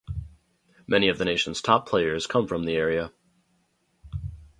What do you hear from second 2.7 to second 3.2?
area.